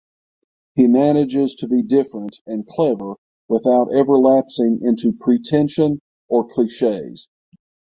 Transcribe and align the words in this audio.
He 0.73 0.87
manages 0.87 1.53
to 1.57 1.67
be 1.67 1.83
different 1.83 2.41
and 2.47 2.65
clever 2.65 3.17
without 3.47 3.93
ever 3.93 4.17
lapsing 4.17 4.79
into 4.81 5.13
pretension 5.13 5.99
or 6.27 6.43
cliches. 6.43 7.29